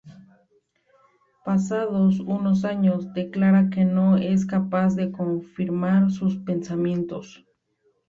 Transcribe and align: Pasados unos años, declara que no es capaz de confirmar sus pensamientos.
Pasados 1.45 2.21
unos 2.21 2.65
años, 2.65 3.13
declara 3.13 3.69
que 3.69 3.85
no 3.85 4.17
es 4.17 4.47
capaz 4.47 4.95
de 4.95 5.11
confirmar 5.11 6.09
sus 6.09 6.37
pensamientos. 6.39 7.45